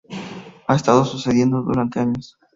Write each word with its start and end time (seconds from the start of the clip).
Ha 0.67 0.73
estado 0.75 1.05
sucediendo 1.05 1.61
durante 1.61 1.99
años. 1.99 2.39